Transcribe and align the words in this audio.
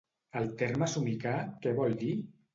El 0.39 0.47
terme 0.61 0.87
somicar 0.95 1.35
què 1.67 1.77
vol 1.83 1.97
dir? 2.03 2.13